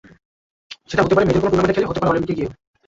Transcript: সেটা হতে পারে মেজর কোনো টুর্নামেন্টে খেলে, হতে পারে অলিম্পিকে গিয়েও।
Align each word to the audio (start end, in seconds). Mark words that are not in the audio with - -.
সেটা 0.89 1.03
হতে 1.03 1.15
পারে 1.15 1.27
মেজর 1.27 1.41
কোনো 1.41 1.51
টুর্নামেন্টে 1.51 1.75
খেলে, 1.75 1.89
হতে 1.89 1.99
পারে 1.99 2.11
অলিম্পিকে 2.11 2.37
গিয়েও। 2.37 2.51